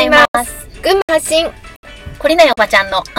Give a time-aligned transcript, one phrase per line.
[0.00, 0.68] ざいます。
[0.82, 1.46] 群馬発信。
[2.18, 3.02] こりないおばちゃんの。
[3.02, 3.10] ト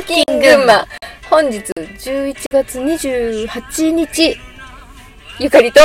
[0.00, 0.86] ーキン群馬。
[1.28, 4.36] 本日11月28日
[5.40, 5.80] ゆかりと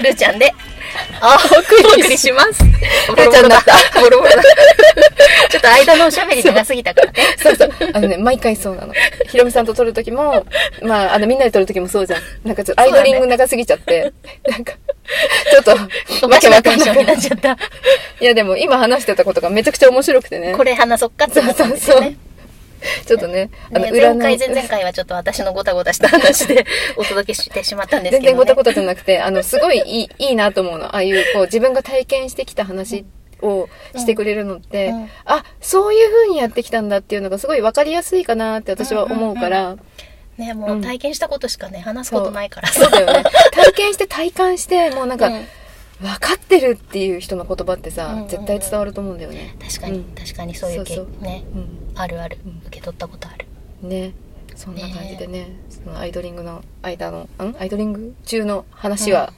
[0.00, 0.50] ルーちゃんで、
[1.20, 2.64] あ、お送りします。
[2.64, 4.00] ルーちゃんになった。
[4.00, 4.42] ボロボロだ。
[5.50, 7.18] ちょっと間のおしゃべり長すぎたからね。
[7.36, 7.70] そうそう。
[7.92, 8.94] あのね毎回そうなの。
[9.28, 10.46] ひろみさんと撮る時も
[10.80, 12.20] まああのみんなで撮る時もそうじゃん。
[12.44, 14.12] なんかちょっとアイドリング長すぎちゃって、
[14.48, 14.72] なんか
[15.50, 17.56] ちょっとおかしなテンションになっちゃった。
[18.20, 22.16] いやでも今話してたことがめちゃくちゃ面白くてねこれ話そっかって思ったんですよね。
[23.06, 28.28] ちょっとねあのね占い前回、前々回はちょっと私のごたごたした話で お届けしてしまったんですけど、ね。
[28.28, 30.86] 全然ごたごたじゃなくて、あの、すごいいい、いいなと思うの。
[30.86, 33.04] ああいう、こう、自分が体験してきた話
[33.42, 39.76] をしてくれるのって、うんうんあ、そういう風にやってきたんだっていうのがすごい分かりやすいかなって私は思うから、
[40.38, 42.68] ね、もう体験したことしかね、話すことないから。
[42.68, 42.90] そう。
[42.90, 43.24] だよね。
[43.52, 45.46] 体験して体感して、もうなんか、うん。
[45.98, 48.28] 分かってるっていう人の言葉ってさ、うんうんうん。
[48.28, 49.56] 絶対伝わると思うんだよね。
[49.66, 50.04] 確かに、うん。
[50.14, 51.24] 確かにそういうけそうそう。
[51.24, 51.92] ね、うん。
[51.94, 52.38] あるある。
[52.44, 53.46] うん、受け取ったことある。
[53.80, 54.12] ね。
[54.54, 57.56] そんな感じでね、そのアイドリングの間の、ん？
[57.58, 59.34] アイドリング中の話は、なん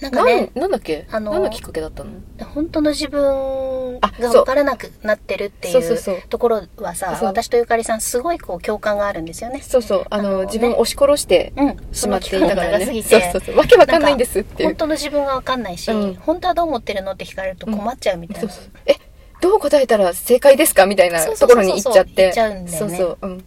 [0.00, 2.10] なんかね、なんだっけ、あのー何のきっかけだったの？
[2.54, 9.60] 本当の自分が分からなくなってるっていそうそうそううところはさ、そう私とゆかりさんすごいこう共感があるんですよね。
[9.62, 11.76] そうそう、あの、ね自分を押し殺してうん。
[11.92, 12.78] しまっていたからね。
[12.78, 13.56] その期間が長すぎてそうそうそう。
[13.56, 14.64] わけわかんないんですって。
[14.64, 18.50] 本当の自分が分かんないし、うん本当はどう思ってるのって聞かれると困っちゃうみたいな。
[18.50, 18.72] そうそう。
[18.84, 18.96] え、
[19.40, 20.84] どう答えたら正解ですか？
[20.84, 22.24] みたいなそうそうそうそうところに行っちゃって。
[22.24, 23.18] 行っちゃうんだよねそうそう。
[23.22, 23.44] うん。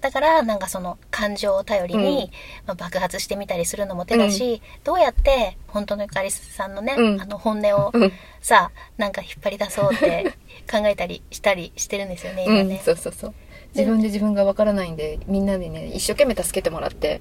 [0.00, 2.30] だからなんかその感情を頼りに、
[2.66, 8.12] まあ、爆発してみたりするのも手だし、どうやって本当のゆかりさんのね、うんあの本音をうん。
[8.40, 10.34] さなんか引っ張り出そうって
[10.70, 12.80] 考えたりしたりしてるんですよねうん今ね。。
[12.82, 13.34] そうそうそう。
[13.74, 17.20] 自分で自分がわからないんで、みんなでね、一生懸命助けてもらって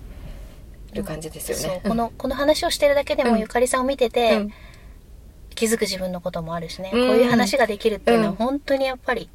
[0.93, 1.81] る感じですよね。
[1.83, 4.53] このこの話をしてるだけでもうんゆかりさんを見てて、うん
[5.55, 9.29] 気づく自分のこともあるしね、うんこういう話ができるっていうのはうん本当にやっぱり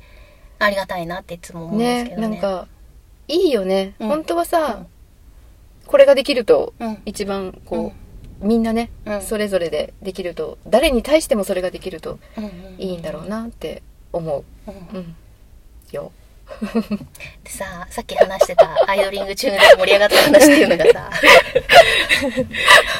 [0.58, 2.28] ありがたいなっていつも思うんですけね、どね。
[2.28, 2.68] なんか、
[3.28, 3.94] いいよね。
[3.98, 4.08] うん。
[4.08, 4.86] 本当はさ、うん。
[5.86, 7.02] これができると、うん。
[7.04, 7.92] 一番こ
[8.42, 9.22] う、みんなね、うん。
[9.22, 12.18] それぞれでできると、誰に対してもそれができると
[12.78, 13.82] いいんだろうなって
[14.12, 14.70] 思う。
[14.70, 14.98] うん。
[14.98, 15.16] うん。
[15.92, 16.12] よ。
[17.42, 21.10] でささっき話してたアイドリング中で盛り上がった話っていうのがさ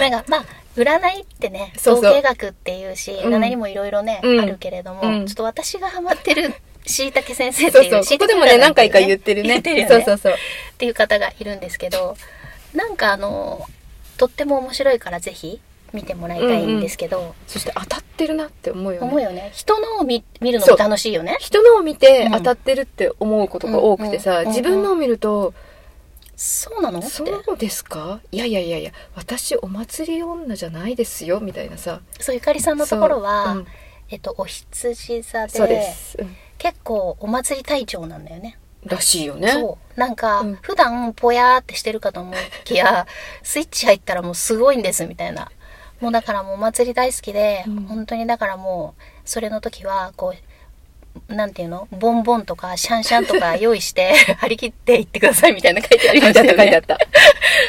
[0.01, 3.35] なんかまあ占いってね統計学っていうしうん。
[3.35, 4.41] 占いにもいろいろね、うん。
[4.41, 5.27] あるけれども、うん。
[5.27, 6.55] ちょっと私がハマってる
[6.87, 8.19] しいたけ先生っていうそうそう。
[8.19, 9.61] ここでもね、何回か言ってるね。
[9.61, 9.87] ね。
[9.89, 10.33] そうそうそう。
[10.33, 10.37] っ
[10.79, 12.17] ていう方がいるんですけど
[12.75, 13.67] なんかあの
[14.19, 15.61] とっても面白いからぜひ
[15.93, 19.07] 見てもらいたいんですけど、そして当たってるなって思うよね。
[19.07, 19.53] 思うよね。
[19.55, 21.37] 人のを見見るのも楽しいよね。
[21.41, 22.33] 人のを見てうん。
[22.33, 25.55] 当たってるって思うことが多くてさ、うん自分のを見ると、
[26.37, 26.99] そうなの？
[26.99, 28.21] ってそうですか？
[28.33, 32.01] いやいやいやいや、私お祭り女じゃないですよ、みたいなさ。
[32.19, 33.67] そうゆかりさんのところは、うん。
[34.11, 36.19] えっとお羊座でそうです。
[36.19, 38.59] うん結構お祭り隊長なんだよね。
[38.87, 39.49] らしいよね。
[39.53, 40.01] そう。
[40.01, 43.07] なんか、うん普段ぽやーってしてるかと思いきや、
[43.43, 45.51] スイッチ入ったらもうすごいんですみたいな。
[46.01, 50.35] もうだからもうお祭り大好きで、うん本当にだからもう、それの時は、こ
[51.29, 51.87] う、なんていうの？
[51.93, 56.55] ボンボンとかシャンシャンとか 用意して、 張り切って行ってくださいみたいな書いてありましたよね。
[56.57, 56.99] 書いてあった。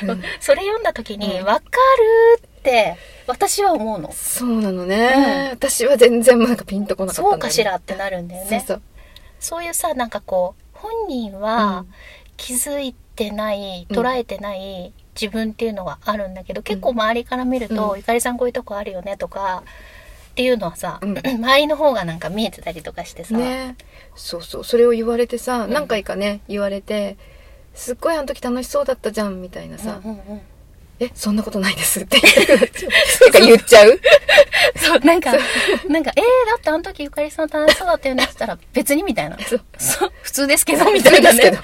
[0.03, 2.54] うんそれ読んだ時に、うんわかるって、
[3.27, 4.11] 私は思うの。
[4.11, 8.63] そうなのね、私は全然なんかピンとこなかったそうかしらってなるんだよね。
[8.65, 8.81] そう
[9.39, 9.63] そう。
[9.63, 11.85] いうさなんかこう本人は
[12.37, 17.97] 気づいてない、うん捉えてない自分っていうのがあるんだけど、結構周りから見ると、うん。
[17.97, 19.63] ゆかりさんこういうとこあるよねとか
[20.31, 21.17] っていうのはさ、うん。
[21.17, 23.39] 周りの方がなんか見えてたりとかしてさ、そう。
[23.39, 23.75] ね。
[24.15, 24.63] そうそう。
[24.65, 25.73] それを言われてさ、うん。
[25.73, 27.15] 何回かね、言われて、
[27.73, 30.01] すっごいあの時楽しそうだったじゃん、みたいなさ。
[30.03, 30.41] うんうんうん
[30.99, 31.99] え、そんなことないです。
[32.01, 32.89] ってなっちゃう
[33.21, 33.99] なんか言っちゃう。
[34.77, 35.31] そうなんか
[35.87, 39.37] なんか「えー、だってあの時ゆかりさん楽しそうだったよね」って言ったら別にみたいな。
[39.39, 39.61] そう。
[39.77, 41.37] そう普通ですけどみたいなね。
[41.37, 41.63] ですけど。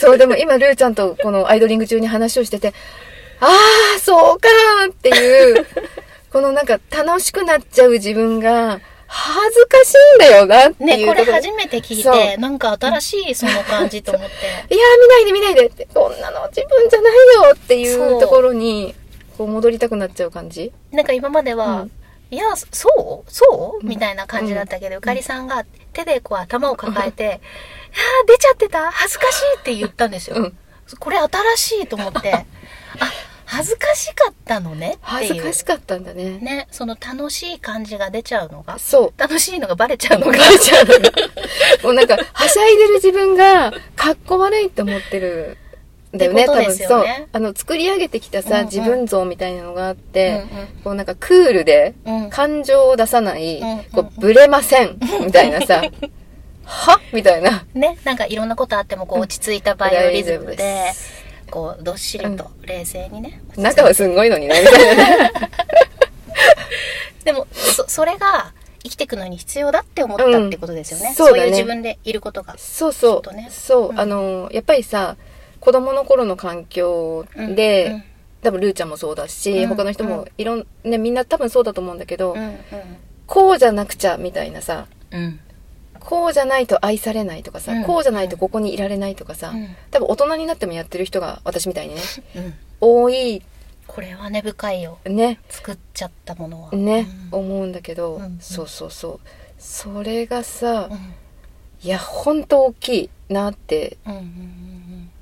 [0.00, 2.72] そう、でも今、ルーちゃんとこのアイドリング中に話をしてて、
[3.40, 3.46] あ
[3.96, 5.66] あ、そうかーっていう、
[6.30, 14.34] このなんか楽しくなっちゃう自分が、恥ずかしいんだよなってねいうとろこれ初めて聞いそてなんか新しいその感じと思って。
[14.74, 18.94] いやー見ないで見ないでって、こんなの自分じゃないよっていそううところに、
[19.38, 20.72] こう戻りたくなっちゃう感じ？
[20.90, 21.90] なんか今までは、うん。
[22.30, 23.30] いや、そう？
[23.32, 23.84] そう？
[23.84, 23.88] うん。
[23.88, 28.90] みたいな感じだったけど、ゆかりさんが手でこう頭を抱えて、 いやー出ちゃってた？
[28.90, 30.36] 恥ずかしいって言ったんですよ。
[30.36, 30.58] うん。
[30.98, 32.32] これ新しいと思って、
[32.98, 33.12] あ、
[33.56, 35.34] 恥ずかしかったのねって恥いう。
[35.36, 36.38] ずかしかったんだね。
[36.38, 39.20] ね、その楽しい感じが出ちゃうのが、そう。
[39.20, 41.00] 楽しいのがバレちゃうのが、バレちゃうのが。
[41.82, 45.56] もうなんか、はしゃいでる自分が、かっこ悪いって思ってる
[46.12, 46.76] だよね、多分。
[46.76, 47.04] そう。
[47.32, 48.66] あの、作り上げてきたさ、うんうん。
[48.66, 50.44] 自分像みたいなのがあって、
[50.80, 52.30] うこうなんかクールで、んうん。
[52.30, 53.84] 感情を出さない、うんうん。
[53.84, 55.82] こう、ブレません、みたいなさ、
[56.66, 57.00] は？
[57.12, 57.64] みたいな。
[57.74, 60.92] ね、なんかいろんなことあってもこう落ち着いたバイオリズムでで、
[61.50, 63.42] こうどっしりと冷静にね。
[63.56, 65.32] 中はすんごいのにね、みたいなね。
[67.24, 68.52] でも、そ、それが
[68.82, 71.08] 生きていくのに必要だって思ったってことですよね。
[71.08, 72.56] うんそうだねいう自分でいることが。
[72.56, 73.34] そうそう。
[73.34, 75.16] ねそう、うんあの、やっぱりさ、
[75.60, 78.04] 子供の頃の環境で、うん
[78.42, 82.56] 多分ルーちゃんもそうだし、うん他の人もいろん、ね、みんな多分そうだと思うんだけど、うん、
[83.26, 85.40] こうじゃなくちゃみたいなさ、うん、うん。
[86.06, 87.84] こうじゃないと愛されないとかさ、うん。
[87.84, 89.68] こうじゃないとここにいられないとかさ、うん。
[89.90, 92.00] 多分大人になってもやってる人が私みたいにね、
[92.36, 92.54] うん。
[92.80, 93.42] 多い。
[93.88, 94.98] これは根深いよ。
[95.04, 96.70] ね、作っちゃったものは。
[96.70, 97.38] ね、うん。
[97.40, 99.20] 思うんだけど、うんそうそうそう。
[99.58, 101.14] それがさ、うん。
[101.82, 103.96] いや、ほんと大きいなって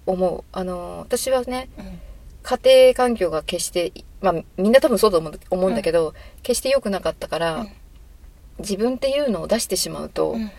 [0.04, 0.44] 思う。
[0.52, 1.70] あの、私はね、
[2.42, 7.70] 家庭環境が決して、まあみんな多分そうだと思うんだけど、決して良くなかったから、うん。
[8.58, 10.50] 自分っていうのを出してしまうと、うん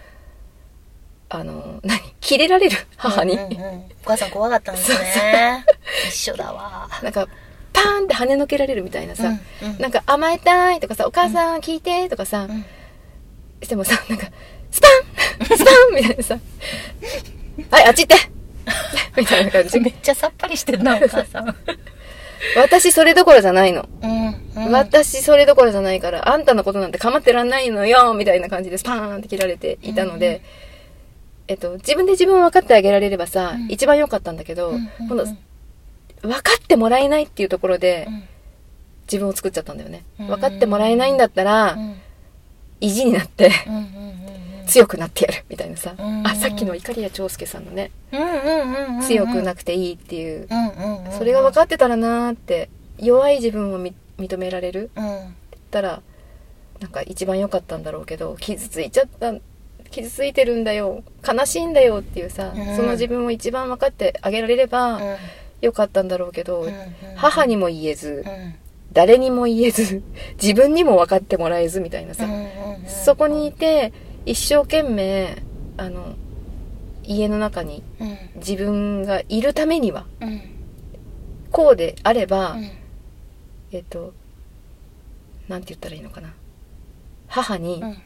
[1.37, 1.99] あの、何？
[2.21, 2.77] キレられる？
[2.97, 3.33] 母に。
[3.33, 3.51] うんうん。
[3.51, 5.65] うんお母さん怖かったんですね。
[6.09, 6.87] 一緒だわ。
[7.01, 7.27] なんか、
[7.73, 9.39] パーンって跳ねのけられるみたいなさ、うん
[9.71, 9.79] うん。
[9.79, 12.65] なんか甘えたいとかさ、お母さん聞いてとかさ、うん
[13.63, 14.27] してもさ、なんか、
[14.69, 14.87] スパ
[15.43, 15.45] ン！
[15.57, 15.95] スパン！
[15.95, 16.37] みたいなさ、
[17.71, 18.29] はい、あっち行って！
[19.21, 19.79] みたいな感じ。
[19.79, 19.89] め。
[19.89, 21.55] っちゃさっぱりしてるな、お母さん。
[22.57, 23.87] 私それどころじゃないの。
[24.03, 24.71] うんうん。
[24.71, 30.41] 私それどころじゃないから、あんたのことなんて構ってらんないのよみたいな感じでスパーンって切られていたので、
[31.47, 33.71] えっと、自分で自分を分かってあげられればさ、うん。
[33.71, 38.23] 一番良かったんだけど、今度、分かってもらえないっていうところで、うん。
[39.07, 40.03] 自分を作っちゃったんだよね。
[40.19, 40.27] うん。
[40.27, 41.95] 分かってもらえないんだったら、うん。
[42.81, 43.51] 意地になって、
[44.67, 47.91] 強くなってやるみたいなさ、うんあさっきの碇谷長介さんのね、
[49.07, 50.47] 強くなくていいっていう、
[51.17, 54.89] それが分かってたらなーって弱い自分をみ認められる？
[54.95, 55.35] うん。
[55.65, 56.01] ったら
[56.79, 59.33] なんか一番良かったんだろうけど傷ついちゃった
[59.95, 62.75] 傷ついてるんだよ悲しいんだよっていうさ、うん。
[62.75, 65.15] その自分を一番分かってあげられればうん。
[65.61, 66.73] 良かったんだろうけど、うん
[67.15, 68.55] 母にも言えず、うん。
[68.91, 70.03] 誰にも言えず
[70.41, 72.45] 自分にも分かってもらえずみたいなさ、うんうんうん。
[72.87, 73.93] そこにいて
[74.25, 75.41] 一生懸命
[75.77, 76.15] あの
[77.03, 78.17] 家の中にうん。
[78.35, 80.41] 自分がいるためにはうん。
[81.51, 82.69] こうであれば、うん。
[83.71, 84.13] えっと
[85.47, 86.33] なんて言ったらいいのかな。
[87.27, 87.97] 母にうん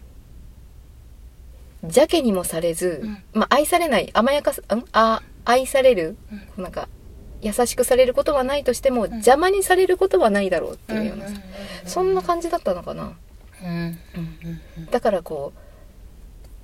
[1.83, 3.23] 邪気にもされず、うん。
[3.33, 4.63] まあ愛されない甘やかすん？
[4.91, 6.17] あ愛される、
[6.57, 6.63] うん。
[6.63, 6.89] なんか
[7.41, 9.09] 優しくされることはないとしても、ん。
[9.11, 11.27] 邪魔にされることはないだろうっていうような、
[11.85, 13.13] そんな感じだったのかな？
[13.63, 13.97] うん。
[14.91, 15.59] だからこう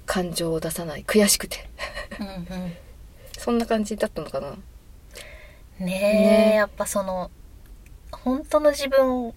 [0.06, 1.70] 感情を出さない悔しくて。
[3.38, 4.52] そんな感じだったのかな？
[4.52, 4.58] ね
[5.80, 5.88] え
[6.50, 6.56] ね。
[6.56, 7.32] やっぱその
[8.12, 9.34] 本当の自分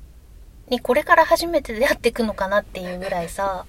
[0.69, 3.65] にこれから初めて出会っていくのかなっていうぐらいさ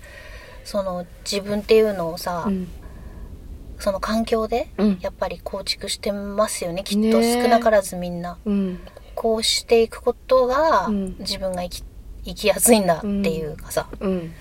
[0.70, 2.68] その自分っていうのをさ、うん。
[3.80, 5.00] その環境でうん。
[5.02, 7.24] やっぱり構築してますよねきっと。
[7.24, 8.38] 少なからずみんな。
[8.46, 8.80] うん。
[9.16, 11.16] こうしていくことがうん。
[11.18, 11.84] 自分が生き
[12.24, 14.32] 生きやすいんだっていうかさ、うん。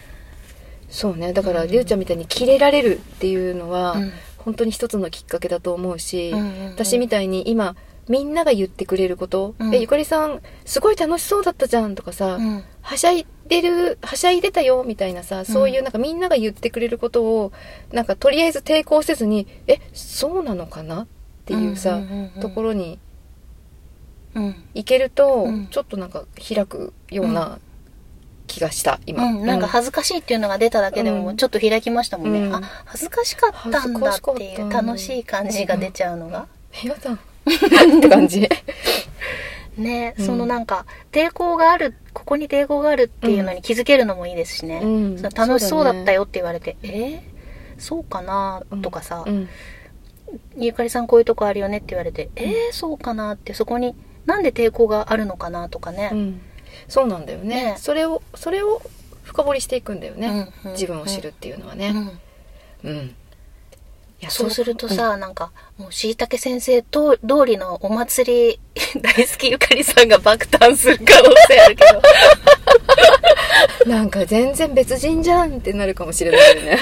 [0.91, 1.33] そうね。
[1.33, 4.13] だからりゅうちゃんみたいにキレられるっていうのは、うん。
[4.37, 6.71] 本当に一つのきっかけだと思うし、うんうんうん。
[6.73, 7.75] 私みたいに今
[8.09, 9.75] みんなが言ってくれること「うん。
[9.75, 12.65] えゆかりさんすごい楽しそうだったじゃん」とかさ、うん。
[12.81, 17.53] はしゃいでるはしゃいでたよみたいなさそういうなんかみんなが言ってくれることを
[17.93, 21.07] なんかとりあえず抵抗せずに「えそうなのかな?」っ
[21.45, 22.99] ていうさ、うんうんうんうんところに
[24.35, 24.55] うん。
[24.75, 25.67] 行けると、うん。
[25.69, 27.59] ちょっとなんか開くような
[28.47, 31.23] 気がした今、うん、なんか恥ずかしいっていうのが出ただけでうん。
[31.23, 32.55] もちょっと開きましたもんね、うん。
[32.55, 36.47] あ恥ずかしかったんだっていう楽しい感じが出ちゃうのが、
[36.85, 38.49] やだって感じ
[39.77, 47.21] ね、うんそのなんか抵抗があるここに抵抗があるっていうのに気づけるのもいいですしね、うん楽しそうだったよ、って言われて、えー
[47.79, 49.49] そうかなとかさ、うん
[50.59, 53.95] ゆかりさんこういうとこあるよねって言われて、えーそうかなってそこに
[54.27, 56.11] なんで抵抗があるのかなとかね、
[56.89, 58.83] そうなんだよねねそれをそれを
[59.23, 61.95] 深掘りしていくんだよね、うんうん自分を知るっていうのはね
[62.85, 63.15] うん、
[64.21, 64.51] やそう。
[64.51, 68.61] するとさ、なんか、もう、しいたけ先生と通りのお祭り
[69.01, 71.97] 大好きゆかりさんが爆誕する可能性あるけど。
[71.97, 72.03] うん
[73.87, 76.79] なんか全然別人じゃんってなるかもしれないよね。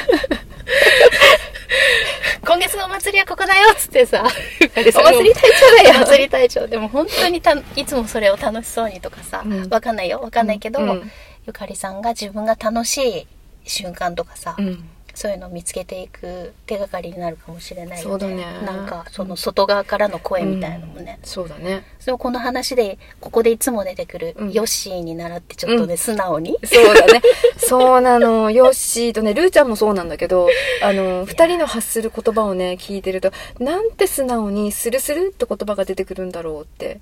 [2.44, 6.02] 今月のお祭りはここだよっつってさ、お祭り隊長だよ。
[6.02, 6.66] お祭り隊長。
[6.66, 9.68] でも本当にた、いつもそれを楽しそうにとかさ、うん。
[9.68, 11.10] わかんないよ、わかんないけど、うん。
[11.46, 13.26] ゆかりさんが自分が楽しい
[13.64, 18.44] 瞬間とかさ、うんそういうのを見つけていく手がかりになるかもしれないよそうだね。
[18.66, 21.84] なんかその外側からの声みたいなのもね、そうだね。
[21.98, 24.52] それをこの話でここでいつも出てくるうん。
[24.52, 25.98] ヨッシーに習ってちょっとね、うん。
[25.98, 26.58] 素直に。
[26.64, 27.22] そうだね。
[27.56, 28.50] そうなの。
[28.50, 30.50] ヨッシーとね、ルーちゃんもそうなんだけど、
[30.82, 37.00] あの、二人の発する言葉をね、聞いてると、なんて素直にスルスルって言葉が出てくるんだろうって、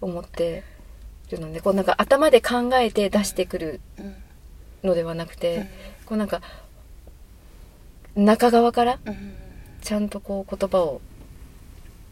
[0.00, 0.62] 思って
[1.32, 4.14] るので、こうなんか頭で考えて出してくるうん。
[4.84, 5.64] のではなくて、うん。
[6.06, 6.40] こうなんか、
[8.24, 9.34] 中側からうん。
[9.80, 11.00] ちゃんとこう言葉を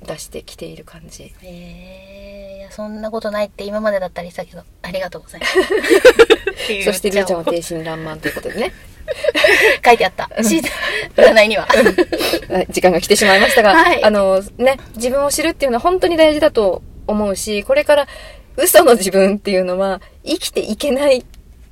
[0.06, 1.34] 出してきている感じ。
[1.42, 5.58] えー、いやそんなことないって今までだったりしたけどありがとうございます。
[6.84, 8.72] そしてルーちゃんは書天真爛漫ということでね、
[9.92, 10.28] いてあった。
[10.42, 10.62] シー
[11.14, 11.66] ト占いには。
[11.66, 14.04] はい時間が来てしまいましたが、はい。
[14.04, 18.06] あのね、自分を知るっていうのは本当に大事だと思うし、これから
[18.56, 21.24] 嘘の自分っていうのは生きていけない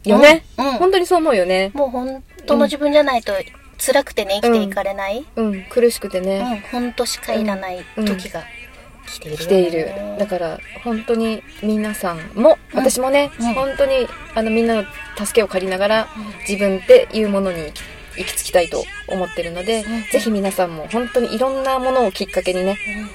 [0.05, 0.45] よね。
[0.59, 0.67] うん。
[0.67, 0.73] うん。
[0.75, 1.71] 本当にそう思うよね。
[1.75, 3.33] もう本当の自分じゃないと
[3.85, 8.45] 辛くてね生きていかれない、うん、苦しくてうんね、本当しかいらない時が
[9.07, 10.19] 来ているよね、来ている。
[10.19, 12.79] だから本当に皆さんも、うん。
[12.79, 13.55] 私もね、うん。
[13.55, 14.85] 本当にあのみんなの
[15.19, 16.09] 助けを借りながら
[16.49, 17.59] 自分っていうものに
[18.17, 20.03] 行き着きたいと思ってるので、うん。
[20.11, 23.11] ぜひ皆さんも本当にいろんなものをきっかけにね、うん。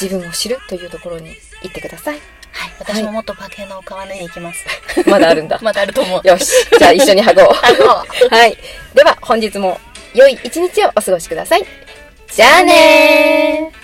[0.00, 1.30] 自分を知るというところに
[1.62, 2.18] 行ってください。
[2.52, 2.70] はい。
[2.78, 4.64] 私ももっと化けの皮脱いでいきます。
[5.08, 5.58] まだあるんだ。
[5.62, 6.28] まだあると思う。
[6.28, 6.52] よし。
[6.78, 7.48] じゃあ一緒に剥ごう。
[7.62, 8.28] あそう。
[8.28, 8.56] はい。
[8.94, 9.80] では本日も
[10.14, 11.64] 良い一日をお過ごしください。
[12.30, 13.81] じゃあねー